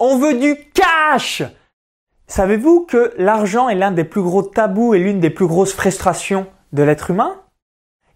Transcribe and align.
On 0.00 0.16
veut 0.16 0.34
du 0.34 0.54
cash 0.74 1.42
Savez-vous 2.28 2.82
que 2.82 3.12
l'argent 3.18 3.68
est 3.68 3.74
l'un 3.74 3.90
des 3.90 4.04
plus 4.04 4.22
gros 4.22 4.42
tabous 4.42 4.94
et 4.94 5.00
l'une 5.00 5.18
des 5.18 5.30
plus 5.30 5.48
grosses 5.48 5.72
frustrations 5.72 6.46
de 6.72 6.84
l'être 6.84 7.10
humain? 7.10 7.40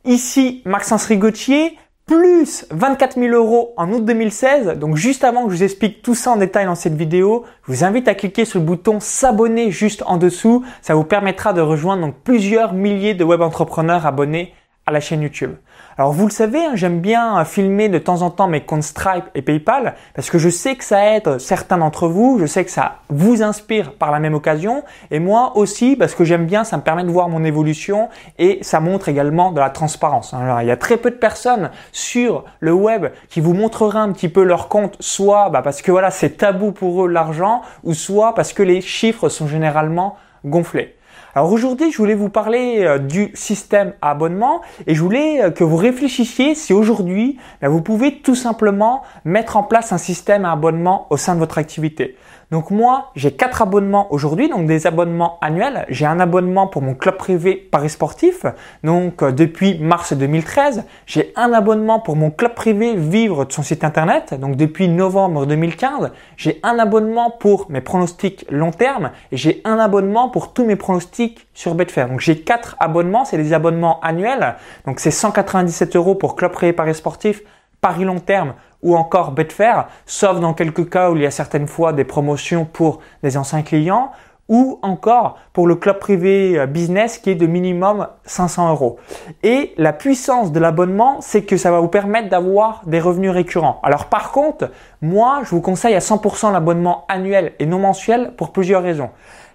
Ici, 0.05 0.63
Maxence 0.65 1.07
Rigotier, 1.07 1.77
plus 2.07 2.67
24 2.71 3.19
000 3.19 3.35
euros 3.35 3.75
en 3.77 3.91
août 3.91 4.05
2016. 4.05 4.79
Donc 4.79 4.95
juste 4.95 5.25
avant 5.25 5.45
que 5.45 5.51
je 5.51 5.57
vous 5.57 5.63
explique 5.65 6.03
tout 6.03 6.15
ça 6.15 6.31
en 6.31 6.37
détail 6.37 6.67
dans 6.67 6.77
cette 6.77 6.95
vidéo, 6.95 7.45
je 7.67 7.73
vous 7.73 7.83
invite 7.83 8.07
à 8.07 8.15
cliquer 8.15 8.45
sur 8.45 8.61
le 8.61 8.65
bouton 8.65 9.01
s'abonner 9.01 9.73
juste 9.73 10.05
en 10.07 10.19
dessous. 10.19 10.65
Ça 10.83 10.95
vous 10.95 11.05
permettra 11.05 11.53
de 11.53 11.61
rejoindre 11.61 12.03
donc 12.03 12.15
plusieurs 12.23 12.75
milliers 12.75 13.15
de 13.15 13.25
web 13.25 13.41
entrepreneurs 13.41 14.07
abonnés 14.07 14.55
à 14.87 14.93
la 14.93 15.01
chaîne 15.01 15.23
YouTube. 15.23 15.55
Alors 15.97 16.13
vous 16.13 16.27
le 16.27 16.33
savez, 16.33 16.65
hein, 16.65 16.73
j'aime 16.75 17.01
bien 17.01 17.45
filmer 17.45 17.89
de 17.89 17.99
temps 17.99 18.23
en 18.23 18.31
temps 18.31 18.49
mes 18.49 18.63
comptes 18.63 18.83
Stripe 18.83 19.27
et 19.35 19.43
PayPal 19.43 19.95
parce 20.15 20.31
que 20.31 20.39
je 20.39 20.49
sais 20.49 20.75
que 20.75 20.85
ça 20.85 21.15
aide 21.15 21.39
certains 21.39 21.79
d'entre 21.79 22.09
vous, 22.09 22.39
je 22.41 22.47
sais 22.47 22.65
que 22.65 22.71
ça 22.71 22.97
vous 23.09 23.43
inspire 23.43 23.93
par 23.93 24.11
la 24.11 24.19
même 24.19 24.35
occasion 24.35 24.83
et 25.11 25.21
moi 25.21 25.57
aussi 25.57 25.95
parce 25.95 26.15
que 26.15 26.25
j'aime 26.25 26.47
bien, 26.47 26.65
ça 26.65 26.79
me 26.79 26.83
permet 26.83 27.05
de 27.05 27.11
voir 27.11 27.29
mon 27.29 27.45
évolution 27.45 28.09
et 28.39 28.59
ça 28.63 28.81
montre 28.81 29.09
également 29.09 29.53
de 29.53 29.61
la 29.61 29.71
transparence. 29.71 30.35
Alors 30.35 30.63
il 30.63 30.67
y 30.67 30.73
a 30.73 30.77
très 30.77 30.97
peu 30.97 31.11
de 31.11 31.17
personnes 31.17 31.71
sur 31.93 32.45
le 32.59 32.73
web 32.73 33.07
qui 33.29 33.41
vous 33.41 33.55
montreraient 33.55 33.99
un 33.99 34.13
petit 34.13 34.29
peu 34.29 34.43
leur 34.43 34.69
compte, 34.69 34.97
soit 34.99 35.51
bah, 35.51 35.63
parce 35.63 35.83
que 35.83 35.93
voilà 35.93 36.11
c'est 36.11 36.39
tabou 36.39 36.73
pour 36.73 37.05
eux 37.05 37.09
l'argent 37.09 37.63
ou 37.85 37.95
soit 37.95 38.35
parce 38.35 38.53
que 38.53 38.63
les 38.63 38.81
chiffres 38.81 39.29
sont 39.29 39.47
généralement 39.47 40.17
gonflés. 40.45 40.97
Alors 41.35 41.51
aujourd'hui, 41.51 41.91
je 41.91 41.97
voulais 41.97 42.15
vous 42.15 42.29
parler 42.29 42.85
euh, 42.85 42.99
du 42.99 43.31
système 43.33 43.95
à 44.03 44.11
abonnement 44.11 44.61
et 44.87 44.95
je 44.95 45.01
voulais 45.01 45.43
euh, 45.43 45.51
que 45.51 45.65
vous 45.65 45.77
réfléchissiez 45.77 46.55
si 46.55 46.75
aujourd'hui, 46.75 47.39
ben, 47.63 47.69
vous 47.69 47.81
pouvez 47.81 48.21
tout 48.21 48.35
simplement 48.35 49.03
mettre 49.25 49.57
en 49.57 49.63
place 49.63 49.93
un 49.93 49.99
système 49.99 50.45
à 50.45 50.53
abonnement 50.53 51.07
au 51.09 51.17
sein 51.17 51.35
de 51.35 51.39
votre 51.39 51.57
activité. 51.57 52.17
Donc 52.53 52.71
moi, 52.71 53.11
j'ai 53.17 53.33
quatre 53.33 53.63
abonnements 53.63 54.13
aujourd'hui, 54.13 54.51
donc 54.51 54.67
des 54.67 54.87
abonnements 54.87 55.39
annuels. 55.41 55.87
J'ai 55.89 56.05
un 56.05 56.21
abonnement 56.21 56.67
pour 56.67 56.83
mon 56.83 56.95
club 56.95 57.17
privé 57.17 57.57
Paris 57.57 57.89
Sportif, 57.89 58.45
donc 58.85 59.23
euh, 59.23 59.33
depuis 59.33 59.79
mars 59.79 60.13
2013. 60.13 60.85
J'ai 61.07 61.33
un 61.35 61.55
abonnement 61.55 61.99
pour 61.99 62.15
mon 62.15 62.31
club 62.31 62.53
privé 62.53 62.95
Vivre 62.95 63.47
de 63.47 63.53
son 63.53 63.63
site 63.63 63.85
internet, 63.85 64.35
donc 64.39 64.57
depuis 64.57 64.89
novembre 64.89 65.47
2015. 65.47 66.13
J'ai 66.37 66.61
un 66.63 66.79
abonnement 66.79 67.31
pour 67.31 67.71
mes 67.71 67.81
pronostics 67.81 68.45
long 68.51 68.71
terme 68.71 69.13
et 69.31 69.39
j'ai 69.39 69.63
un 69.65 69.79
abonnement 69.79 70.29
pour 70.29 70.53
tous 70.53 70.67
mes 70.67 70.77
pronostics 70.77 71.49
sur 71.55 71.75
Betfair. 71.75 72.09
Donc 72.09 72.21
j'ai 72.21 72.41
quatre 72.41 72.77
abonnements, 72.81 73.25
c'est 73.25 73.39
des 73.39 73.55
abonnements 73.55 73.99
annuels. 74.01 74.57
Donc 74.85 75.01
c'est 75.01 75.11
197 75.11 75.97
euros 75.97 76.17
pour 76.17 76.37
club 76.37 76.53
privé 76.53 76.75
Paris 76.75 76.95
Sportif, 76.95 77.41
Paris 77.81 78.05
long 78.05 78.21
terme 78.21 78.53
ou 78.83 78.97
encore 78.97 79.33
Betfair, 79.33 79.89
sauf 80.07 80.41
dans 80.41 80.55
quelques 80.55 80.91
cas 80.91 81.11
où 81.11 81.17
il 81.17 81.23
y 81.23 81.27
a 81.27 81.31
certaines 81.31 81.69
fois 81.69 81.93
des 81.93 82.05
promotions 82.05 82.65
pour 82.65 83.01
des 83.23 83.37
anciens 83.37 83.63
clients, 83.63 84.11
ou 84.49 84.79
encore 84.83 85.39
pour 85.53 85.67
le 85.67 85.77
club 85.77 85.99
privé 85.99 86.59
euh, 86.59 86.67
business 86.67 87.19
qui 87.19 87.31
est 87.31 87.35
de 87.35 87.47
minimum 87.47 88.09
500 88.25 88.71
euros. 88.71 88.99
Et 89.43 89.73
la 89.79 89.93
puissance 89.93 90.53
de 90.53 90.61
l'abonnement, 90.61 91.21
c'est 91.21 91.43
que 91.43 91.57
ça 91.57 91.71
va 91.71 91.81
vous 91.81 91.89
permettre 91.89 92.29
d'avoir 92.29 92.83
des 92.87 93.01
revenus 93.01 93.31
récurrents. 93.31 93.81
Alors 93.83 94.07
par 94.07 94.33
contre, 94.33 94.71
moi, 95.01 95.41
je 95.45 95.51
vous 95.51 95.61
conseille 95.61 95.95
à 95.95 96.01
100% 96.01 96.53
l'abonnement 96.53 97.07
annuel 97.09 97.53
et 97.61 97.67
non 97.67 97.79
mensuel 97.79 98.33
pour 98.37 98.53
plusieurs 98.53 98.83
raisons. 98.83 99.11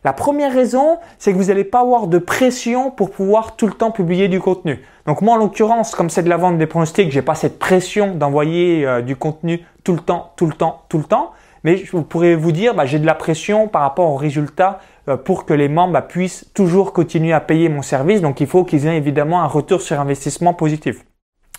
La 0.08 0.13
première 0.13 0.53
raison, 0.53 1.00
c'est 1.17 1.33
que 1.33 1.38
vous 1.38 1.47
n'allez 1.47 1.66
pas 1.66 1.81
avoir 1.81 2.08
de 2.08 2.17
pression 2.17 2.91
pour 2.91 3.11
pouvoir 3.11 3.58
tout 3.58 3.67
le 3.67 3.73
temps 3.73 3.91
publier 3.91 4.30
du 4.30 4.39
contenu. 4.39 4.81
Donc 5.05 5.22
moi, 5.22 5.36
en 5.36 5.38
l'occurrence, 5.38 5.95
comme 5.95 6.09
c'est 6.09 6.23
de 6.23 6.30
la 6.30 6.38
vente 6.38 6.58
des 6.58 6.66
pronostics, 6.66 7.11
j'ai 7.11 7.22
pas 7.22 7.36
cette 7.36 7.59
pression 7.59 8.16
d'envoyer 8.16 8.88
euh, 8.88 9.02
du 9.02 9.17
contenu 9.17 9.66
tout 9.83 9.91
le 9.91 10.00
temps, 10.00 10.31
tout 10.38 10.45
le 10.45 10.53
temps, 10.53 10.83
tout 10.88 10.97
le 10.97 11.03
temps. 11.03 11.33
Mais 11.66 11.75
je 11.75 11.97
pourrais 11.97 12.35
vous 12.35 12.53
dire, 12.53 12.73
bah, 12.73 12.85
j'ai 12.85 13.00
de 13.00 13.05
la 13.05 13.16
pression 13.16 13.67
par 13.67 13.81
rapport 13.81 14.09
aux 14.09 14.16
résultats 14.16 14.80
euh, 15.09 15.17
pour 15.17 15.45
que 15.45 15.53
les 15.53 15.67
membres 15.67 15.91
bah, 15.91 16.02
puissent 16.02 16.45
toujours 16.53 16.94
continuer 16.94 17.33
à 17.33 17.41
payer 17.41 17.67
mon 17.67 17.81
service. 17.81 18.22
Donc 18.22 18.39
il 18.39 18.47
faut 18.47 18.63
qu'ils 18.63 18.88
aient 18.88 18.95
évidemment 18.95 19.41
un 19.41 19.47
retour 19.47 19.81
sur 19.81 20.00
investissement 20.00 20.53
positif. 20.53 21.03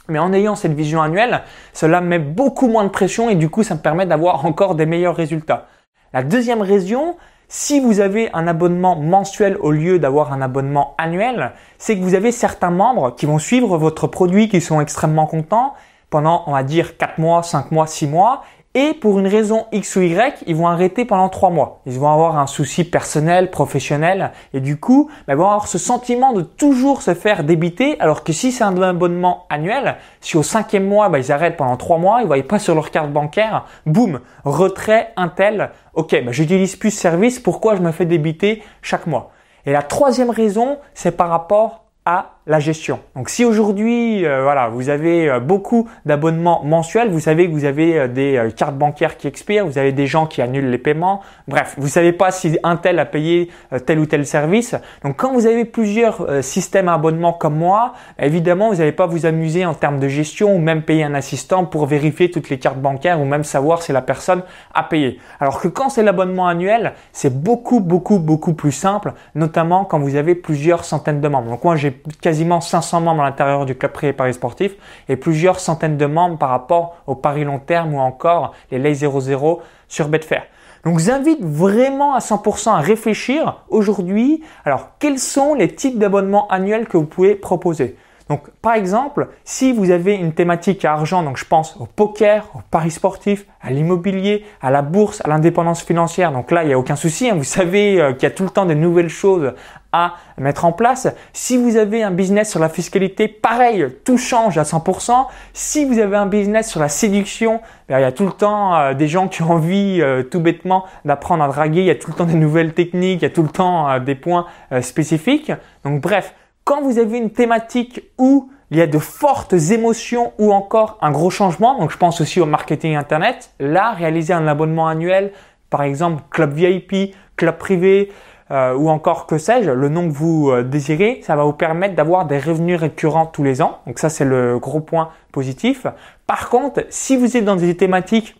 Mais 0.09 0.19
en 0.19 0.33
ayant 0.33 0.55
cette 0.55 0.73
vision 0.73 1.03
annuelle, 1.03 1.43
cela 1.75 2.01
met 2.01 2.19
beaucoup 2.19 2.69
moins 2.69 2.85
de 2.85 2.89
pression 2.89 3.29
et 3.29 3.35
du 3.35 3.51
coup, 3.51 3.63
ça 3.63 3.75
me 3.75 3.81
permet 3.81 4.07
d'avoir 4.07 4.47
encore 4.47 4.75
des 4.75 4.87
meilleurs 4.87 5.17
résultats. 5.17 5.67
La 6.15 6.23
deuxième 6.23 6.63
raison, 6.63 7.17
si 7.49 7.81
vous 7.81 8.01
avez 8.01 8.31
un 8.35 8.47
abonnement 8.47 8.97
mensuel 8.97 9.57
au 9.61 9.71
lieu 9.71 9.99
d'avoir 9.99 10.33
un 10.35 10.43
abonnement 10.43 10.95
annuel, 10.99 11.53
c'est 11.79 11.97
que 11.97 12.03
vous 12.03 12.15
avez 12.15 12.31
certains 12.31 12.71
membres 12.71 13.15
qui 13.17 13.25
vont 13.25 13.39
suivre 13.39 13.79
votre 13.79 14.07
produit, 14.07 14.49
qui 14.49 14.61
sont 14.61 14.83
extrêmement 14.83 15.27
contents 15.27 15.73
pendant, 16.11 16.45
on 16.47 16.53
va 16.53 16.63
dire, 16.63 16.99
4 16.99 17.19
mois, 17.19 17.43
5 17.43 17.71
mois, 17.71 17.87
6 17.87 18.07
mois, 18.07 18.43
et 18.75 18.95
pour 18.95 19.19
une 19.19 19.27
raison 19.27 19.67
X 19.73 19.97
ou 19.97 20.03
Y, 20.03 20.45
ils 20.47 20.55
vont 20.55 20.69
arrêter 20.69 21.05
pendant 21.05 21.29
trois 21.29 21.51
mois. 21.51 21.81
Ils 21.87 21.99
vont 21.99 22.11
avoir 22.13 22.39
un 22.39 22.47
souci 22.47 22.85
personnel, 22.85 23.51
professionnel, 23.51 24.33
et 24.53 24.61
du 24.61 24.79
coup, 24.79 25.11
bah, 25.27 25.35
ils 25.35 25.37
vont 25.37 25.47
avoir 25.47 25.67
ce 25.67 25.79
sentiment 25.79 26.33
de 26.33 26.43
toujours 26.43 27.03
se 27.03 27.15
faire 27.15 27.45
débiter, 27.45 27.99
alors 27.99 28.25
que 28.25 28.33
si 28.33 28.53
c'est 28.53 28.65
un 28.65 28.81
abonnement 28.81 29.47
annuel, 29.49 29.97
si 30.21 30.37
au 30.37 30.43
cinquième 30.43 30.87
mois, 30.87 31.09
bah, 31.09 31.19
ils 31.19 31.33
arrêtent 31.33 31.57
pendant 31.57 31.77
trois 31.77 31.99
mois, 31.99 32.21
ils 32.21 32.25
ne 32.25 32.29
voient 32.29 32.43
pas 32.43 32.59
sur 32.59 32.75
leur 32.75 32.91
carte 32.91 33.11
bancaire, 33.11 33.65
boum, 33.87 34.21
retrait, 34.45 35.13
un 35.17 35.29
tel, 35.29 35.71
ok, 35.95 36.25
bah, 36.25 36.33
j'utilise 36.33 36.77
plus 36.77 36.91
ce 36.91 37.01
service, 37.01 37.41
pourquoi 37.41 37.75
je 37.75 37.81
me 37.81 37.91
fais 37.91 38.07
débiter 38.07 38.63
chaque 38.83 39.07
mois? 39.07 39.31
Et 39.67 39.73
la 39.73 39.83
troisième 39.83 40.31
raison, 40.31 40.79
c'est 40.95 41.17
par 41.17 41.31
rapport 41.31 41.87
à 42.05 42.38
la 42.49 42.61
gestion. 42.61 43.01
Donc 43.15 43.29
si 43.29 43.45
aujourd'hui, 43.45 44.25
euh, 44.25 44.43
voilà, 44.43 44.69
vous 44.69 44.89
avez 44.89 45.29
euh, 45.29 45.39
beaucoup 45.39 45.87
d'abonnements 46.07 46.65
mensuels, 46.65 47.11
vous 47.11 47.21
savez 47.21 47.47
que 47.47 47.53
vous 47.53 47.67
avez 47.67 47.99
euh, 47.99 48.09
des 48.09 48.49
cartes 48.57 48.77
bancaires 48.77 49.19
qui 49.19 49.29
expirent, 49.29 49.67
vous 49.67 49.77
avez 49.77 49.93
des 49.93 50.07
gens 50.07 50.27
qui 50.27 50.41
annulent 50.41 50.71
les 50.71 50.79
paiements. 50.79 51.21
Bref, 51.47 51.75
vous 51.77 51.89
savez 51.89 52.13
pas 52.13 52.31
si 52.31 52.59
un 52.63 52.77
tel 52.77 52.99
a 52.99 53.05
payé 53.05 53.51
tel 53.85 53.99
ou 53.99 54.07
tel 54.07 54.25
service. 54.27 54.75
Donc 55.05 55.17
quand 55.17 55.33
vous 55.33 55.47
avez 55.47 55.67
plusieurs 55.67 56.43
systèmes 56.43 56.89
à 56.89 56.95
abonnement 56.95 57.33
comme 57.33 57.57
moi, 57.57 57.93
évidemment, 58.19 58.71
vous 58.71 58.77
n'allez 58.77 58.93
pas 58.93 59.07
vous 59.07 59.27
amuser 59.27 59.67
en 59.67 59.75
termes 59.75 60.01
de 60.01 60.09
gestion 60.09 60.55
ou 60.55 60.59
même 60.59 60.83
payer 60.83 61.05
un 61.05 61.15
assistant 61.15 61.65
pour 61.65 61.87
vérifier 61.87 62.31
toutes 62.31 62.49
les 62.49 62.59
cartes 62.59 62.79
bancaires 62.79 63.21
ou 63.21 63.25
même 63.25 63.45
savoir 63.45 63.83
si 63.83 63.93
la 63.93 64.03
personne 64.03 64.43
a 64.75 64.83
payé. 64.83 65.19
Alors 65.39 65.61
que 65.61 65.69
quand 65.69 65.91
c'est 65.91 66.03
l'abonnement 66.03 66.49
annuel, 66.49 66.95
c'est 67.13 67.43
beaucoup 67.43 67.81
beaucoup 67.81 68.19
beaucoup 68.19 68.55
plus 68.55 68.73
simple, 68.73 69.13
notamment 69.35 69.85
quand 69.85 69.99
vous 69.99 70.17
avez 70.17 70.35
plusieurs 70.35 70.85
centaines 70.85 71.21
de 71.21 71.29
membres. 71.29 71.51
Donc 71.51 71.65
moi 71.65 71.77
j'ai 71.77 71.93
quasi 72.21 72.38
quasiment 72.39 72.61
500 72.61 73.01
membres 73.01 73.23
à 73.23 73.25
l'intérieur 73.25 73.67
du 73.67 73.75
club 73.75 73.91
privé 73.91 74.13
Paris 74.13 74.33
Sportif 74.33 74.77
et 75.09 75.17
plusieurs 75.17 75.59
centaines 75.59 75.97
de 75.97 76.07
membres 76.07 76.39
par 76.39 76.51
rapport 76.51 76.95
au 77.09 77.17
Paris 77.17 77.43
long 77.43 77.59
terme 77.59 77.95
ou 77.95 77.99
encore 77.99 78.55
les 78.71 78.79
Lay 78.79 78.95
00 78.95 79.61
sur 79.89 80.07
Betfair. 80.07 80.45
Donc, 80.85 81.01
je 81.01 81.05
vous 81.05 81.11
invite 81.11 81.43
vraiment 81.43 82.15
à 82.15 82.21
100% 82.21 82.71
à 82.71 82.79
réfléchir 82.79 83.65
aujourd'hui. 83.71 84.45
Alors, 84.65 84.91
quels 85.01 85.19
sont 85.19 85.55
les 85.55 85.75
types 85.75 85.99
d'abonnements 85.99 86.47
annuels 86.47 86.87
que 86.87 86.97
vous 86.97 87.07
pouvez 87.07 87.35
proposer? 87.35 87.97
Donc, 88.29 88.51
par 88.61 88.75
exemple, 88.75 89.29
si 89.45 89.73
vous 89.73 89.91
avez 89.91 90.15
une 90.15 90.33
thématique 90.33 90.85
à 90.85 90.93
argent, 90.93 91.23
donc 91.23 91.39
je 91.39 91.47
pense 91.47 91.77
au 91.81 91.87
poker, 91.87 92.51
au 92.55 92.59
paris 92.71 92.91
sportif, 92.91 93.47
à 93.63 93.71
l'immobilier, 93.71 94.45
à 94.61 94.71
la 94.71 94.83
bourse, 94.83 95.23
à 95.25 95.29
l'indépendance 95.29 95.83
financière, 95.83 96.31
donc 96.31 96.51
là, 96.51 96.63
il 96.63 96.67
n'y 96.67 96.75
a 96.75 96.79
aucun 96.79 96.97
souci. 96.97 97.31
Hein. 97.31 97.35
Vous 97.37 97.45
savez 97.45 98.01
euh, 98.01 98.13
qu'il 98.13 98.25
y 98.25 98.27
a 98.27 98.31
tout 98.31 98.45
le 98.45 98.51
temps 98.51 98.67
des 98.67 98.75
nouvelles 98.75 99.09
choses 99.09 99.55
à 99.93 100.17
mettre 100.37 100.67
en 100.67 100.73
place. 100.73 101.09
Si 101.33 101.57
vous 101.57 101.77
avez 101.77 102.03
un 102.03 102.11
business 102.11 102.51
sur 102.51 102.61
la 102.61 102.69
fiscalité, 102.69 103.29
pareil, 103.29 103.87
tout 104.05 104.19
change 104.19 104.59
à 104.59 104.63
100%. 104.63 105.27
Si 105.55 105.87
vous 105.87 105.99
avez 105.99 106.19
un 106.19 106.27
business 106.27 106.69
sur 106.69 106.81
la 106.81 106.91
séduction, 106.91 107.63
ben, 107.89 107.99
il 107.99 108.03
y 108.03 108.05
a 108.05 108.13
tout 108.13 108.27
le 108.27 108.33
temps 108.33 108.77
euh, 108.77 108.93
des 108.93 109.09
gens 109.09 109.29
qui 109.29 109.43
ont 109.43 109.53
envie 109.53 110.03
euh, 110.03 110.23
tout 110.23 110.41
bêtement 110.41 110.85
d'apprendre 111.07 111.43
à 111.45 111.49
draguer. 111.49 111.81
Il 111.81 111.87
y 111.87 111.91
a 111.91 111.95
tout 111.95 112.11
le 112.11 112.17
temps 112.17 112.27
des 112.27 112.35
nouvelles 112.35 112.75
techniques, 112.75 113.23
il 113.23 113.25
y 113.25 113.27
a 113.27 113.31
tout 113.31 113.43
le 113.43 113.49
temps 113.49 113.99
des 114.01 114.15
points 114.15 114.45
spécifiques. 114.83 115.51
Donc 115.85 116.03
bref, 116.03 116.35
quand 116.69 116.83
vous 116.83 116.99
avez 116.99 117.17
une 117.17 117.31
thématique 117.31 118.03
où 118.19 118.51
il 118.71 118.77
y 118.77 118.83
a 118.83 118.87
de 118.87 118.99
fortes 118.99 119.55
émotions 119.55 120.35
ou 120.39 120.53
encore 120.53 120.99
un 121.01 121.11
gros 121.11 121.31
changement, 121.31 121.79
donc 121.79 121.91
je 121.91 121.97
pense 121.97 122.21
aussi 122.21 122.43
au 122.43 122.45
marketing 122.45 122.95
internet, 122.95 123.53
là, 123.59 123.93
réaliser 123.93 124.35
un 124.35 124.47
abonnement 124.47 124.87
annuel, 124.87 125.33
par 125.71 125.83
exemple 125.83 126.23
club 126.29 126.53
VIP, 126.53 127.15
club 127.37 127.57
privé, 127.57 128.13
euh, 128.51 128.75
ou 128.75 128.91
encore 128.91 129.27
que 129.27 129.39
sais-je, 129.39 129.71
le 129.71 129.89
nom 129.89 130.09
que 130.09 130.13
vous 130.13 130.51
euh, 130.51 130.63
désirez, 130.63 131.23
ça 131.23 131.37
va 131.37 131.45
vous 131.45 131.55
permettre 131.55 131.95
d'avoir 131.95 132.27
des 132.27 132.39
revenus 132.39 132.79
récurrents 132.79 133.25
tous 133.25 133.45
les 133.45 133.63
ans. 133.63 133.79
Donc 133.87 133.99
ça, 133.99 134.11
c'est 134.11 134.27
le 134.27 134.59
gros 134.59 134.81
point 134.81 135.09
positif. 135.33 135.87
Par 136.27 136.51
contre, 136.51 136.85
si 136.91 137.17
vous 137.17 137.35
êtes 137.39 137.47
dans 137.47 137.57
des 137.57 137.79
thématiques 137.79 138.37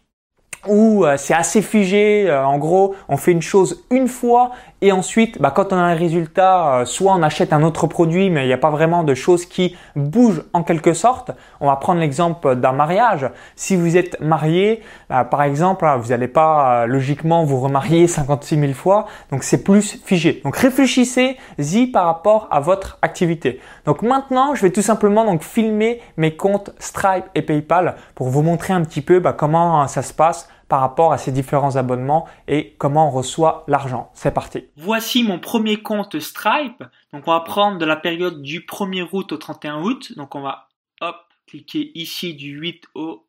où 0.67 1.07
euh, 1.07 1.17
c'est 1.17 1.35
assez 1.35 1.63
figé. 1.63 2.31
En 2.31 2.59
gros, 2.59 2.95
on 3.09 3.17
fait 3.17 3.33
une 3.33 3.41
chose 3.41 3.85
une 3.91 4.09
fois 4.09 4.51
et 4.81 4.93
ensuite, 4.93 5.41
bah, 5.41 5.51
quand 5.51 5.73
on 5.73 5.77
a 5.77 5.81
un 5.81 5.95
résultat, 5.95 6.81
euh, 6.81 6.85
soit 6.85 7.13
on 7.13 7.23
achète 7.23 7.53
un 7.53 7.65
autre 7.65 7.89
produit, 7.89 8.31
mais 8.31 8.45
il 8.45 8.47
n'y 8.47 8.53
a 8.53 8.59
pas 8.59 8.71
vraiment 8.71 9.03
de 9.03 9.15
choses 9.15 9.45
qui 9.45 9.77
bougent 9.97 10.45
en 10.53 10.63
quelque 10.63 10.93
sorte. 10.93 11.33
On 11.61 11.67
va 11.67 11.75
prendre 11.77 12.01
l'exemple 12.01 12.55
d'un 12.55 12.71
mariage. 12.71 13.29
Si 13.57 13.75
vous 13.75 13.97
êtes 13.97 14.21
marié, 14.21 14.83
bah, 15.09 15.25
par 15.25 15.43
exemple, 15.43 15.85
hein, 15.85 15.97
vous 15.97 16.11
n'allez 16.11 16.29
pas 16.29 16.87
logiquement 16.87 17.45
vous 17.45 17.59
remarier 17.59 18.07
56 18.07 18.61
000 18.61 18.73
fois, 18.73 19.07
donc 19.33 19.43
c'est 19.43 19.65
plus 19.65 20.01
figé. 20.05 20.41
Donc 20.45 20.57
réfléchissez-y 20.57 21.89
par 21.89 22.07
rapport 22.07 22.47
à 22.53 22.61
votre 22.61 22.99
activité. 23.03 23.61
Donc 23.85 24.03
maintenant, 24.03 24.55
je 24.55 24.63
vais 24.63 24.71
tout 24.71 24.83
simplement 24.83 25.25
donc 25.25 25.43
filmer 25.43 26.01
mes 26.17 26.37
comptes 26.37 26.71
Stripe 26.79 27.25
et 27.35 27.43
PayPal 27.43 27.97
pour 28.15 28.29
vous 28.29 28.43
montrer 28.43 28.75
un 28.75 28.83
petit 28.83 29.01
peu 29.01 29.19
bah, 29.19 29.33
comment 29.33 29.89
ça 29.89 30.03
se 30.03 30.13
passe 30.13 30.49
par 30.69 30.81
rapport 30.81 31.13
à 31.13 31.19
ces 31.19 31.33
différents 31.33 31.77
abonnements 31.77 32.29
et 32.47 32.75
comment 32.79 33.09
on 33.09 33.11
reçoit 33.11 33.65
l'argent. 33.69 34.11
C'est 34.15 34.33
parti. 34.33 34.65
Voici 34.77 35.25
mon 35.25 35.39
premier 35.39 35.83
compte 35.83 36.21
Stripe. 36.21 36.85
Donc 37.13 37.27
on 37.27 37.33
va 37.33 37.41
prendre 37.41 37.79
de 37.79 37.85
la 37.85 37.97
période 37.97 38.43
du 38.43 38.61
1er 38.61 39.09
août 39.13 39.33
au 39.33 39.37
31 39.37 39.83
août. 39.83 40.13
Donc 40.17 40.35
on 40.35 40.43
va 40.43 40.69
hop 41.01 41.17
cliquer 41.47 41.91
ici 41.95 42.35
du 42.35 42.51
8 42.51 42.85
au 42.95 43.27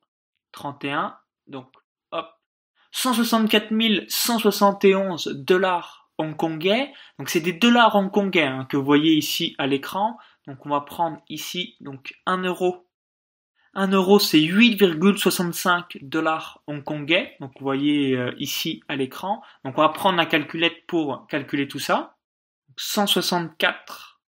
31. 0.52 1.16
Donc 1.48 1.68
hop 2.12 2.28
164 2.92 3.70
171 4.10 5.28
dollars 5.28 6.10
hongkongais. 6.18 6.92
Donc 7.18 7.30
c'est 7.30 7.40
des 7.40 7.54
dollars 7.54 7.96
hongkongais 7.96 8.44
hein, 8.44 8.66
que 8.70 8.76
vous 8.76 8.86
voyez 8.86 9.14
ici 9.14 9.56
à 9.58 9.66
l'écran. 9.66 10.18
Donc 10.46 10.66
on 10.66 10.70
va 10.70 10.82
prendre 10.82 11.20
ici 11.30 11.78
donc 11.80 12.16
1 12.26 12.44
euro 12.44 12.89
1 13.80 13.88
euro, 13.94 14.20
c'est 14.20 14.40
8,65 14.40 16.00
dollars 16.02 16.62
hongkongais. 16.68 17.38
Donc, 17.40 17.54
vous 17.58 17.64
voyez 17.64 18.18
euh, 18.18 18.36
ici 18.38 18.84
à 18.90 18.98
l'écran. 18.98 19.42
Donc, 19.64 19.78
on 19.78 19.82
va 19.82 19.88
prendre 19.88 20.18
la 20.18 20.26
calculette 20.26 20.86
pour 20.86 21.26
calculer 21.28 21.66
tout 21.66 21.80
ça. 21.80 22.18
164, 22.76 24.20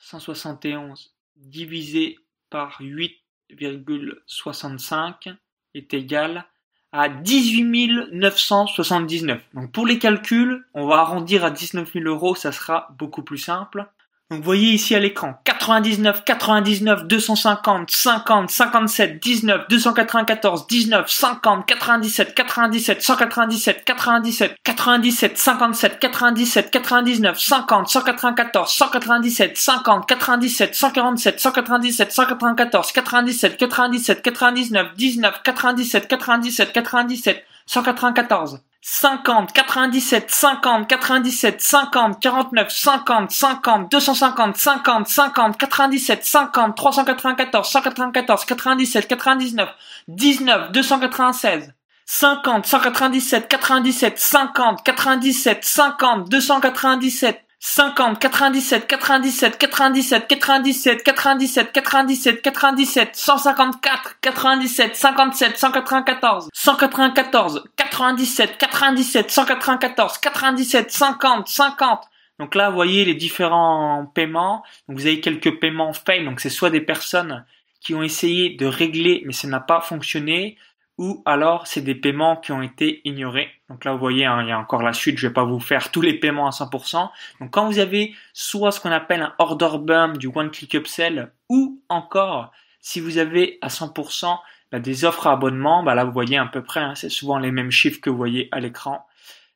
171 0.00 1.14
divisé 1.36 2.18
par 2.50 2.80
8,65 2.80 5.36
est 5.74 5.94
égal 5.94 6.44
à 6.90 7.08
18 7.08 8.10
979. 8.10 9.40
Donc, 9.54 9.70
pour 9.70 9.86
les 9.86 10.00
calculs, 10.00 10.66
on 10.74 10.88
va 10.88 10.96
arrondir 10.96 11.44
à 11.44 11.52
19 11.52 11.92
000 11.92 12.06
euros. 12.06 12.34
Ça 12.34 12.50
sera 12.50 12.88
beaucoup 12.98 13.22
plus 13.22 13.38
simple. 13.38 13.88
Donc 14.32 14.40
vous 14.40 14.46
voyez 14.46 14.72
ici 14.72 14.94
à 14.94 14.98
l'écran 14.98 15.34
99, 15.44 16.24
99, 16.24 17.04
250, 17.04 17.90
50, 17.90 18.50
57, 18.50 19.22
19, 19.22 19.68
294, 19.68 20.66
19, 20.66 21.10
50, 21.10 21.66
97, 21.66 22.34
97, 22.34 23.02
197, 23.02 23.84
97, 23.84 24.56
97, 24.64 25.36
57, 25.36 25.98
97, 26.00 26.70
99, 26.70 27.38
50, 27.38 27.88
194, 27.88 28.72
197, 28.72 29.54
50, 29.58 30.06
97, 30.08 30.74
147, 30.74 31.38
197, 31.38 32.12
194, 32.12 32.92
97, 32.92 33.58
97, 33.58 34.22
99, 34.22 34.96
19, 34.96 35.42
97, 35.44 36.08
97, 36.08 36.72
97, 36.72 37.44
194. 37.66 38.60
50, 38.84 39.52
97, 39.52 40.28
50, 40.28 40.86
97, 40.86 41.60
50, 41.62 42.18
49, 42.20 42.68
50, 42.68 43.28
50, 43.30 43.88
250, 43.88 44.58
50, 44.58 45.04
50, 45.04 45.56
97, 45.68 46.24
50, 46.24 46.74
394, 46.74 47.64
194, 47.64 48.44
97, 48.44 49.06
99, 49.06 49.68
19, 50.08 50.72
296, 50.72 51.72
50, 52.04 52.62
197, 52.64 53.46
97, 53.48 54.18
50, 54.18 54.82
97, 54.82 55.64
50, 55.64 56.24
297, 56.28 57.38
50, 57.64 58.18
97, 58.18 58.88
97, 58.88 59.56
97, 59.56 60.26
97, 60.26 61.04
97, 61.04 61.72
97, 61.72 62.42
97, 62.42 63.14
154, 63.14 64.16
97, 64.20 64.96
57, 64.96 65.56
194, 65.56 66.48
194, 66.52 67.62
97, 67.76 68.58
97, 68.58 69.30
194, 69.30 70.18
97, 70.18 70.90
50, 70.90 71.46
50. 71.46 72.00
Donc 72.40 72.56
là, 72.56 72.68
vous 72.68 72.74
voyez 72.74 73.04
les 73.04 73.14
différents 73.14 74.10
paiements. 74.12 74.64
Donc 74.88 74.98
vous 74.98 75.06
avez 75.06 75.20
quelques 75.20 75.60
paiements 75.60 75.92
fail. 75.92 76.24
Donc 76.24 76.40
c'est 76.40 76.50
soit 76.50 76.70
des 76.70 76.80
personnes 76.80 77.44
qui 77.80 77.94
ont 77.94 78.02
essayé 78.02 78.56
de 78.56 78.66
régler 78.66 79.22
mais 79.24 79.32
ça 79.32 79.46
n'a 79.46 79.60
pas 79.60 79.80
fonctionné 79.80 80.56
ou 81.02 81.20
alors 81.24 81.66
c'est 81.66 81.80
des 81.80 81.96
paiements 81.96 82.36
qui 82.36 82.52
ont 82.52 82.62
été 82.62 83.00
ignorés. 83.04 83.48
Donc 83.68 83.84
là, 83.84 83.92
vous 83.92 83.98
voyez, 83.98 84.24
hein, 84.24 84.40
il 84.42 84.48
y 84.48 84.52
a 84.52 84.58
encore 84.58 84.84
la 84.84 84.92
suite, 84.92 85.18
je 85.18 85.26
vais 85.26 85.34
pas 85.34 85.42
vous 85.42 85.58
faire 85.58 85.90
tous 85.90 86.00
les 86.00 86.14
paiements 86.14 86.46
à 86.46 86.50
100%. 86.50 87.10
Donc 87.40 87.50
quand 87.50 87.66
vous 87.66 87.80
avez 87.80 88.14
soit 88.32 88.70
ce 88.70 88.78
qu'on 88.78 88.92
appelle 88.92 89.20
un 89.20 89.34
order 89.40 89.78
bump 89.80 90.16
du 90.16 90.28
one 90.32 90.52
click 90.52 90.76
upsell 90.76 91.32
ou 91.48 91.82
encore 91.88 92.52
si 92.78 93.00
vous 93.00 93.18
avez 93.18 93.58
à 93.62 93.66
100% 93.66 94.38
bah, 94.70 94.78
des 94.78 95.04
offres 95.04 95.26
à 95.26 95.32
abonnement, 95.32 95.82
bah 95.82 95.96
là 95.96 96.04
vous 96.04 96.12
voyez 96.12 96.38
à 96.38 96.46
peu 96.46 96.62
près, 96.62 96.78
hein, 96.78 96.94
c'est 96.94 97.08
souvent 97.08 97.38
les 97.38 97.50
mêmes 97.50 97.72
chiffres 97.72 98.00
que 98.00 98.08
vous 98.08 98.16
voyez 98.16 98.48
à 98.52 98.60
l'écran. 98.60 99.04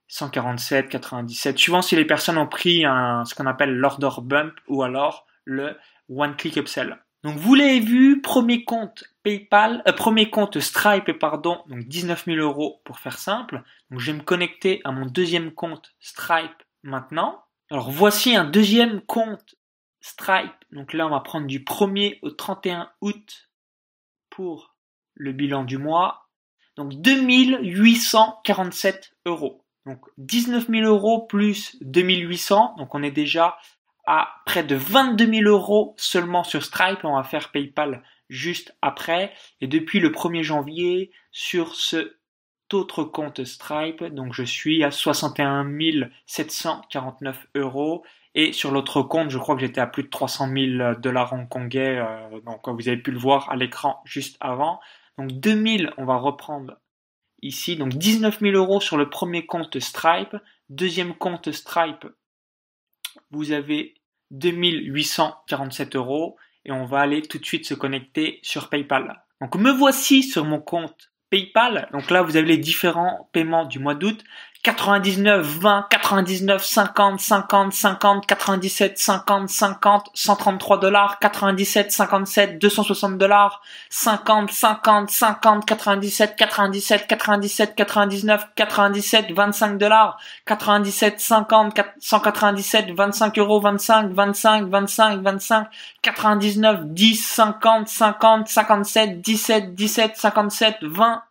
147, 0.09 0.89
97, 0.89 1.59
suivant 1.59 1.81
si 1.81 1.95
les 1.95 2.05
personnes 2.05 2.39
ont 2.39 2.49
pris 2.49 2.81
ce 2.81 3.35
qu'on 3.37 3.47
appelle 3.47 3.77
l'order 3.77 4.09
bump 4.21 4.53
ou 4.67 4.83
alors 4.83 5.27
le 5.45 5.77
one 6.09 6.35
click 6.35 6.57
upsell. 6.57 6.99
Donc 7.26 7.37
vous 7.38 7.56
l'avez 7.56 7.81
vu, 7.81 8.20
premier 8.20 8.64
compte 8.64 9.02
PayPal, 9.25 9.82
euh, 9.88 9.93
premier 9.93 10.31
compte 10.31 10.61
Stripe, 10.61 11.11
pardon, 11.19 11.64
donc 11.67 11.88
19 11.88 12.25
000 12.25 12.37
euros 12.37 12.81
pour 12.84 13.00
faire 13.00 13.19
simple. 13.19 13.64
Donc 13.90 13.99
je 13.99 14.12
vais 14.12 14.19
me 14.19 14.23
connecter 14.23 14.81
à 14.84 14.93
mon 14.93 15.06
deuxième 15.06 15.50
compte 15.50 15.93
Stripe 15.99 16.62
maintenant. 16.84 17.43
Alors 17.69 17.90
voici 17.90 18.37
un 18.37 18.44
deuxième 18.44 19.00
compte 19.00 19.56
Stripe. 20.00 20.55
Donc 20.70 20.93
là 20.93 21.08
on 21.08 21.11
va 21.11 21.19
prendre 21.19 21.49
du 21.49 21.64
1er 21.64 22.20
au 22.23 22.31
31 22.31 22.93
août 23.00 23.50
pour 24.31 24.76
le 25.14 25.32
bilan 25.32 25.64
du 25.64 25.78
mois. 25.78 26.28
Donc 26.76 26.94
2847 26.94 29.17
euros. 29.26 29.64
Donc 29.84 30.06
19 30.19 30.69
000 30.69 30.87
euros 30.87 31.26
plus 31.26 31.76
2800. 31.81 32.76
Donc 32.78 32.94
on 32.94 33.02
est 33.02 33.11
déjà 33.11 33.58
à 34.06 34.43
près 34.47 34.62
de 34.62 34.76
22 34.76 35.26
000 35.26 35.49
euros 35.49 35.94
seulement 35.99 36.44
sur 36.44 36.64
Stripe. 36.64 37.05
On 37.05 37.17
va 37.17 37.25
faire 37.25 37.50
PayPal 37.50 38.03
juste 38.29 38.76
après. 38.82 39.32
Et 39.61 39.67
depuis 39.67 40.00
le 40.00 40.11
1er 40.11 40.43
janvier, 40.43 41.11
sur 41.31 41.75
ce 41.75 42.17
autre 42.73 43.05
compte 43.05 43.44
Stripe, 43.44 44.03
donc 44.05 44.32
je 44.32 44.43
suis 44.43 44.82
à 44.82 44.91
61 44.91 45.69
749 46.26 47.47
euros. 47.55 48.05
Et 48.35 48.53
sur 48.53 48.70
l'autre 48.70 49.03
compte, 49.03 49.31
je 49.31 49.38
crois 49.38 49.55
que 49.55 49.62
j'étais 49.62 49.81
à 49.81 49.87
plus 49.87 50.03
de 50.03 50.09
300 50.09 50.49
000 50.52 50.94
dollars 51.00 51.32
hongkongais. 51.32 51.99
Euh, 51.99 52.41
donc 52.41 52.69
vous 52.69 52.88
avez 52.88 52.99
pu 52.99 53.11
le 53.11 53.19
voir 53.19 53.50
à 53.50 53.56
l'écran 53.56 54.02
juste 54.05 54.37
avant. 54.41 54.81
Donc 55.17 55.32
2000, 55.32 55.93
on 55.97 56.05
va 56.05 56.17
reprendre 56.17 56.76
ici. 57.41 57.76
Donc 57.76 57.94
19 57.94 58.41
000 58.41 58.55
euros 58.55 58.81
sur 58.81 58.99
le 58.99 59.09
premier 59.09 59.47
compte 59.47 59.79
Stripe. 59.81 60.37
Deuxième 60.69 61.14
compte 61.14 61.50
Stripe, 61.52 62.06
vous 63.31 63.52
avez 63.52 63.94
2847 64.31 65.96
euros 65.96 66.37
et 66.64 66.73
on 66.73 66.84
va 66.84 67.00
aller 67.00 67.23
tout 67.23 67.38
de 67.38 67.44
suite 67.44 67.67
se 67.67 67.75
connecter 67.75 68.40
sur 68.43 68.69
PayPal. 68.69 69.23
Donc 69.40 69.56
me 69.56 69.70
voici 69.70 70.23
sur 70.23 70.44
mon 70.44 70.61
compte 70.61 71.12
PayPal. 71.31 71.88
Donc 71.93 72.11
là, 72.11 72.23
vous 72.23 72.37
avez 72.37 72.46
les 72.46 72.58
différents 72.58 73.28
paiements 73.32 73.64
du 73.67 73.78
mois 73.78 73.94
d'août. 73.94 74.23
99, 74.64 75.61
20, 75.61 75.88
99, 75.88 76.59
50, 76.59 77.19
50, 77.19 77.71
50, 77.71 78.26
97, 78.26 78.97
50, 78.97 79.49
50, 79.49 80.11
133 80.14 80.78
dollars, 80.78 81.16
97, 81.21 81.90
57, 81.90 82.59
260 82.59 83.19
dollars, 83.19 83.52
50, 83.90 84.49
50, 84.49 85.07
50, 85.09 85.66
97, 85.66 86.37
97, 86.37 87.07
97, 87.07 87.75
99, 87.76 88.47
97, 88.57 89.35
25 89.35 89.78
dollars, 89.78 90.14
97, 90.47 91.19
50, 91.21 91.73
197, 92.00 92.95
25 92.95 93.37
euros, 93.37 93.61
25, 93.61 94.09
25, 94.14 94.71
25, 94.71 95.21
25, 95.23 95.71
99, 96.02 96.95
10, 96.95 97.25
50, 97.25 97.87
50, 97.87 98.45
57, 98.47 99.23
17, 99.23 99.75
17, 99.76 100.14
57, 100.16 100.88
20, 100.88 101.23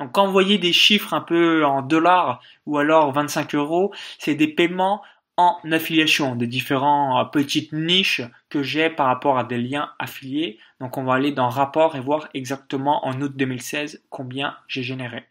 donc 0.00 0.12
quand 0.12 0.26
vous 0.26 0.32
voyez 0.32 0.58
des 0.58 0.72
chiffres 0.72 1.12
un 1.14 1.20
peu 1.20 1.64
en 1.64 1.82
dollars 1.82 2.40
ou 2.66 2.78
alors 2.78 3.12
25 3.12 3.54
euros, 3.54 3.92
c'est 4.18 4.34
des 4.34 4.48
paiements 4.48 5.02
en 5.36 5.58
affiliation, 5.70 6.36
des 6.36 6.46
différentes 6.46 7.26
euh, 7.26 7.28
petites 7.30 7.72
niches 7.72 8.22
que 8.48 8.62
j'ai 8.62 8.90
par 8.90 9.06
rapport 9.06 9.38
à 9.38 9.44
des 9.44 9.58
liens 9.58 9.90
affiliés. 9.98 10.58
Donc 10.80 10.96
on 10.96 11.04
va 11.04 11.14
aller 11.14 11.32
dans 11.32 11.48
rapport 11.48 11.96
et 11.96 12.00
voir 12.00 12.28
exactement 12.34 13.06
en 13.06 13.20
août 13.20 13.32
2016 13.36 14.02
combien 14.08 14.56
j'ai 14.68 14.82
généré. 14.82 15.26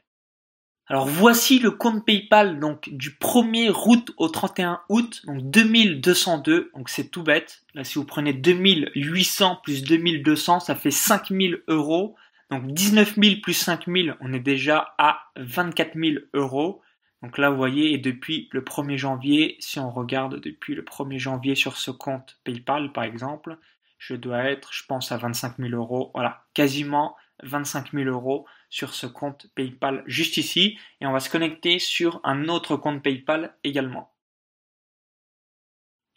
Alors 0.88 1.06
voici 1.06 1.60
le 1.60 1.72
compte 1.72 2.06
PayPal 2.06 2.60
donc 2.60 2.90
du 2.92 3.12
1er 3.12 3.72
août 3.72 4.12
au 4.18 4.28
31 4.28 4.82
août, 4.90 5.22
donc 5.26 5.42
2202, 5.50 6.72
donc 6.76 6.90
c'est 6.90 7.10
tout 7.10 7.22
bête. 7.22 7.64
Là 7.76 7.84
si 7.84 7.96
vous 7.96 8.06
prenez 8.06 8.34
2800 8.34 9.60
plus 9.64 9.84
2200, 9.84 10.60
ça 10.62 10.76
fait 10.76 10.92
5000 10.92 11.64
euros. 11.68 12.16
Donc 12.50 12.66
19 12.66 13.16
000 13.16 13.36
plus 13.42 13.54
5 13.54 13.86
000, 13.88 14.18
on 14.22 14.34
est 14.34 14.40
déjà 14.40 14.96
à 14.98 15.22
24 15.38 15.94
000 15.96 16.16
euros. 16.34 16.82
Donc 17.22 17.38
là, 17.38 17.50
vous 17.50 17.58
voyez, 17.58 17.94
et 17.94 17.98
depuis 17.98 18.50
le 18.52 18.62
1er 18.62 18.98
janvier, 18.98 19.58
si 19.60 19.80
on 19.80 19.92
regarde 19.92 20.40
depuis 20.40 20.74
le 20.74 20.82
1er 20.82 21.20
janvier 21.20 21.56
sur 21.56 21.78
ce 21.78 21.92
compte 21.92 22.40
PayPal, 22.44 22.92
par 22.92 23.04
exemple, 23.04 23.58
je 23.98 24.16
dois 24.16 24.46
être, 24.46 24.74
je 24.74 24.84
pense, 24.86 25.12
à 25.12 25.18
25 25.18 25.58
000 25.58 25.72
euros. 25.72 26.12
Voilà, 26.16 26.46
quasiment 26.54 27.16
25 27.44 27.92
000 27.94 28.10
euros 28.10 28.46
sur 28.70 28.94
ce 28.94 29.06
compte 29.06 29.48
PayPal 29.54 30.04
juste 30.08 30.38
ici. 30.38 30.80
Et 31.02 31.06
on 31.06 31.12
va 31.12 31.20
se 31.20 31.30
connecter 31.30 31.78
sur 31.78 32.20
un 32.24 32.48
autre 32.48 32.78
compte 32.78 33.04
PayPal 33.04 33.56
également. 33.64 34.12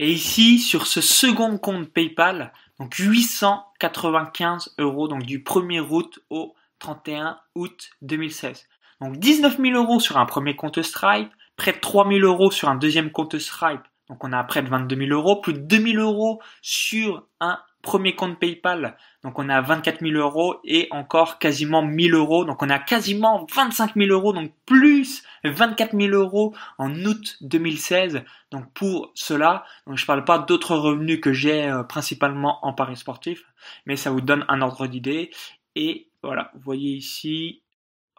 Et 0.02 0.10
ici, 0.10 0.58
sur 0.58 0.88
ce 0.88 1.00
second 1.00 1.58
compte 1.58 1.88
PayPal, 1.88 2.52
donc 2.80 2.92
895 2.96 4.74
euros, 4.78 5.06
donc 5.06 5.22
du 5.22 5.44
1er 5.44 5.78
août 5.78 6.18
au 6.28 6.56
31 6.80 7.38
août 7.54 7.90
2016. 8.02 8.66
Donc 9.00 9.18
19 9.18 9.58
000 9.60 9.80
euros 9.80 10.00
sur 10.00 10.18
un 10.18 10.26
premier 10.26 10.56
compte 10.56 10.82
Stripe, 10.82 11.30
près 11.54 11.70
de 11.70 11.78
3 11.78 12.08
000 12.08 12.26
euros 12.26 12.50
sur 12.50 12.68
un 12.68 12.74
deuxième 12.74 13.12
compte 13.12 13.38
Stripe, 13.38 13.82
donc 14.08 14.24
on 14.24 14.32
a 14.32 14.42
près 14.42 14.64
de 14.64 14.68
22 14.68 15.06
000 15.06 15.10
euros, 15.12 15.40
plus 15.40 15.52
de 15.52 15.60
2 15.60 15.92
000 15.92 16.02
euros 16.02 16.42
sur 16.62 17.28
un 17.38 17.60
premier 17.82 18.14
compte 18.14 18.38
PayPal, 18.38 18.96
donc 19.24 19.38
on 19.38 19.48
a 19.48 19.60
24 19.60 20.00
000 20.00 20.12
euros 20.14 20.60
et 20.64 20.86
encore 20.92 21.38
quasiment 21.38 21.82
1000 21.82 22.14
euros, 22.14 22.44
donc 22.44 22.62
on 22.62 22.70
a 22.70 22.78
quasiment 22.78 23.46
25 23.52 23.94
000 23.96 24.10
euros, 24.10 24.32
donc 24.32 24.52
plus 24.66 25.24
24 25.44 25.96
000 25.96 26.14
euros 26.14 26.54
en 26.78 26.94
août 27.04 27.36
2016. 27.40 28.22
Donc 28.52 28.72
pour 28.72 29.10
cela, 29.14 29.64
je 29.92 30.06
parle 30.06 30.24
pas 30.24 30.38
d'autres 30.38 30.76
revenus 30.76 31.20
que 31.20 31.32
j'ai 31.32 31.68
euh, 31.68 31.82
principalement 31.82 32.64
en 32.64 32.72
paris 32.72 32.96
sportif, 32.96 33.44
mais 33.84 33.96
ça 33.96 34.10
vous 34.10 34.20
donne 34.20 34.44
un 34.48 34.62
ordre 34.62 34.86
d'idée. 34.86 35.30
Et 35.74 36.08
voilà, 36.22 36.52
vous 36.54 36.60
voyez 36.60 36.92
ici, 36.92 37.62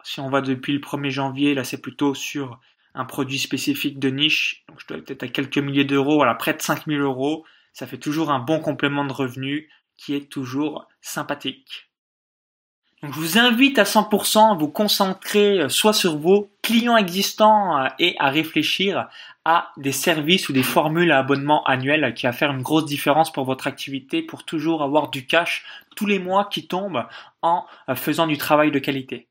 si 0.02 0.20
on 0.20 0.28
va 0.28 0.42
depuis 0.42 0.74
le 0.74 0.80
1er 0.80 1.10
janvier, 1.10 1.54
là 1.54 1.64
c'est 1.64 1.80
plutôt 1.80 2.14
sur 2.14 2.60
un 2.94 3.06
produit 3.06 3.38
spécifique 3.38 3.98
de 3.98 4.10
niche, 4.10 4.64
donc 4.68 4.80
je 4.80 4.86
dois 4.86 4.98
être 5.08 5.22
à 5.22 5.28
quelques 5.28 5.58
milliers 5.58 5.84
d'euros, 5.84 6.16
voilà, 6.16 6.34
près 6.34 6.52
de 6.54 6.62
5000 6.62 7.00
euros 7.00 7.44
ça 7.74 7.86
fait 7.86 7.98
toujours 7.98 8.30
un 8.30 8.38
bon 8.38 8.60
complément 8.60 9.04
de 9.04 9.12
revenu 9.12 9.68
qui 9.98 10.14
est 10.14 10.30
toujours 10.30 10.88
sympathique. 11.02 11.90
Donc 13.02 13.12
je 13.12 13.18
vous 13.18 13.38
invite 13.38 13.78
à 13.78 13.82
100% 13.82 14.52
à 14.52 14.54
vous 14.54 14.68
concentrer 14.68 15.60
euh, 15.60 15.68
soit 15.68 15.92
sur 15.92 16.16
vos 16.16 16.50
clients 16.62 16.96
existants 16.96 17.78
euh, 17.78 17.88
et 17.98 18.16
à 18.18 18.30
réfléchir 18.30 19.08
à 19.44 19.72
des 19.76 19.92
services 19.92 20.48
ou 20.48 20.54
des 20.54 20.62
formules 20.62 21.12
à 21.12 21.18
abonnement 21.18 21.62
annuel 21.64 22.14
qui 22.14 22.24
va 22.24 22.32
faire 22.32 22.50
une 22.50 22.62
grosse 22.62 22.86
différence 22.86 23.30
pour 23.30 23.44
votre 23.44 23.66
activité 23.66 24.22
pour 24.22 24.44
toujours 24.44 24.82
avoir 24.82 25.10
du 25.10 25.26
cash 25.26 25.66
tous 25.96 26.06
les 26.06 26.18
mois 26.18 26.48
qui 26.50 26.66
tombent 26.66 27.04
en 27.42 27.66
euh, 27.90 27.94
faisant 27.94 28.26
du 28.26 28.38
travail 28.38 28.70
de 28.70 28.78
qualité. 28.78 29.28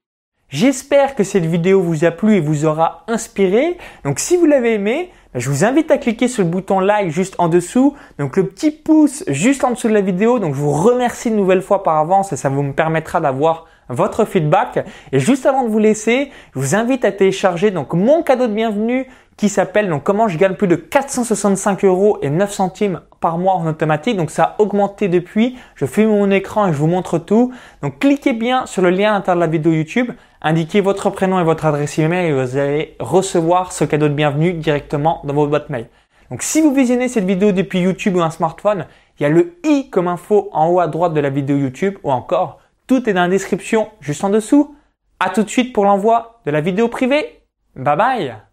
J'espère 0.50 1.16
que 1.16 1.24
cette 1.24 1.46
vidéo 1.46 1.82
vous 1.82 2.06
a 2.06 2.12
plu 2.12 2.36
et 2.36 2.40
vous 2.40 2.66
aura 2.66 3.06
inspiré. 3.08 3.80
Donc 4.04 4.20
si 4.20 4.38
vous 4.38 4.46
l'avez 4.46 4.74
aimé, 4.74 5.12
je 5.36 5.50
vous 5.50 5.66
invite 5.66 5.90
à 5.90 5.98
cliquer 5.98 6.28
sur 6.28 6.44
le 6.44 6.50
bouton 6.50 6.80
like 6.80 7.10
juste 7.10 7.36
en 7.40 7.48
dessous. 7.48 7.96
Donc 8.20 8.38
le 8.38 8.46
petit 8.46 8.72
pouce 8.72 9.24
juste 9.28 9.63
en 9.63 9.72
dessous 9.72 9.88
de 9.88 9.94
la 9.94 10.02
vidéo. 10.02 10.40
Donc 10.40 10.54
je 10.54 10.60
vous 10.60 10.72
remercie 10.72 11.30
une 11.30 11.36
nouvelle 11.36 11.62
fois 11.62 11.84
par 11.84 11.98
avance 11.98 12.32
et 12.34 12.36
ça 12.36 12.50
vous 12.50 12.62
me 12.62 12.74
permettra 12.74 13.20
d'avoir 13.20 13.66
votre 13.90 14.25
feedback. 14.25 14.86
Et 15.12 15.20
juste 15.20 15.46
avant 15.46 15.63
de 15.63 15.70
vous 15.70 15.80
laisser, 15.80 16.32
je 16.54 16.60
vous 16.60 16.75
invite 16.75 17.04
à 17.06 17.12
télécharger 17.12 17.72
donc 17.72 17.94
mon 17.94 18.24
cadeau 18.24 18.48
de 18.48 18.54
bienvenue 18.54 19.08
qui 19.38 19.50
s'appelle 19.50 19.90
donc 19.90 20.04
comment 20.04 20.28
je 20.28 20.38
gagne 20.38 20.56
plus 20.56 20.68
de 20.68 20.75
465 20.75 21.84
euros 21.86 22.20
et 22.22 22.30
9 22.30 22.52
centimes 22.52 23.02
par 23.20 23.38
mois 23.38 23.54
en 23.54 23.68
automatique. 23.68 24.18
Donc 24.18 24.32
ça 24.32 24.44
a 24.44 24.62
augmenté 24.62 25.08
depuis. 25.08 25.58
Je 25.75 25.86
filme 25.86 26.10
mon 26.10 26.30
écran 26.32 26.68
et 26.68 26.74
je 26.74 26.78
vous 26.78 26.88
montre 26.88 27.18
tout. 27.18 27.54
Donc 27.82 28.00
cliquez 28.00 28.34
bien 28.34 28.66
sur 28.66 28.82
le 28.82 28.90
lien 28.90 29.12
à 29.12 29.13
l'intérieur 29.13 29.38
de 29.38 29.46
la 29.46 29.52
vidéo 29.52 29.72
YouTube. 29.72 30.12
Indiquez 30.42 30.82
votre 30.82 31.10
prénom 31.10 31.40
et 31.40 31.44
votre 31.44 31.66
adresse 31.66 31.98
email 31.98 32.30
et 32.30 32.34
vous 32.34 32.58
allez 32.58 32.96
recevoir 33.00 33.72
ce 33.72 33.86
cadeau 33.86 34.10
de 34.10 34.13
bienvenue 34.13 34.54
directement 34.54 35.22
dans 35.24 35.34
votre 35.34 35.50
boîte 35.50 35.70
mail. 35.70 35.88
Donc 36.30 36.42
si 36.42 36.62
vous 36.62 36.74
visionnez 36.74 37.08
cette 37.08 37.25
vidéo 37.25 37.52
depuis 37.52 37.80
YouTube 37.80 38.18
ou 38.18 38.22
un 38.22 38.30
smartphone, 38.30 38.86
il 39.20 39.24
y 39.24 39.25
a 39.25 39.30
le 39.30 39.56
i 39.63 39.90
comme 39.90 40.08
info 40.08 40.50
en 40.52 40.68
haut 40.70 40.80
à 40.80 40.88
droite 40.88 41.13
de 41.13 41.20
la 41.22 41.30
vidéo 41.30 41.58
YouTube 41.58 41.98
ou 42.04 42.12
encore 42.12 42.60
tout 42.88 43.10
est 43.10 43.13
dans 43.13 43.22
la 43.22 43.30
description 43.30 43.90
juste 44.02 44.24
en 44.24 44.30
dessous. 44.30 44.75
À 45.20 45.30
tout 45.30 45.44
de 45.44 45.50
suite 45.50 45.74
pour 45.74 45.86
l'envoi 45.86 46.42
de 46.46 46.52
la 46.52 46.60
vidéo 46.60 46.90
privée. 46.90 47.44
Bye 47.75 47.98
bye 47.98 48.52